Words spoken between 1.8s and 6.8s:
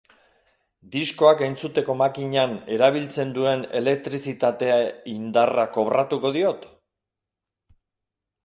makinan erabiltzen duen elektrizitateindarra kobratuko diot?